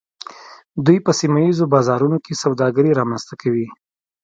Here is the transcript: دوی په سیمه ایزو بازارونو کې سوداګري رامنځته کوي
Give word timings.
دوی 0.85 0.97
په 1.05 1.11
سیمه 1.19 1.39
ایزو 1.45 1.65
بازارونو 1.73 2.17
کې 2.25 2.33
سوداګري 2.43 2.91
رامنځته 2.99 3.33
کوي 3.41 3.67